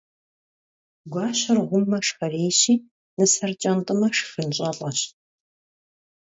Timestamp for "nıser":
3.17-3.51